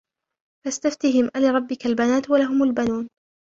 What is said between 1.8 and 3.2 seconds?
البنات ولهم البنون